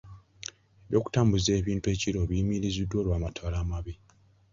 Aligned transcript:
Eby'okutambuza 0.85 1.51
ebintu 1.59 1.87
ekiro 1.93 2.19
biyimiriziddwa 2.29 2.97
olw'amataala 3.01 3.57
amabi. 3.63 3.93